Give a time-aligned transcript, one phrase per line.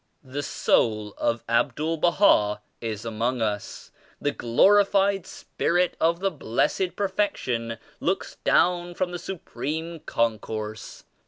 [0.23, 7.77] The soul of Abdul Baha is among us; the glorified Spirit of the Blessed Perfection
[7.99, 11.03] looks down from the Su preme Concourse.